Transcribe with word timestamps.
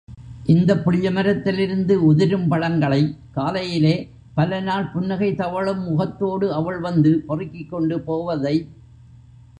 இந்தப் 0.45 0.89
புளியமரத்திலிருந்து 0.89 1.91
உதிரும் 1.91 2.47
பழங்களைக் 2.47 3.15
காலையிலே 3.31 4.09
பலநாள் 4.33 4.89
புன்னகை 4.89 5.35
தவழும் 5.35 5.83
முகத்தோடு 5.83 6.53
அவள் 6.53 6.79
வந்து 6.79 7.19
பொறுக்கிக் 7.27 7.69
கொண்டு 7.69 8.01
போவதை. 8.01 8.55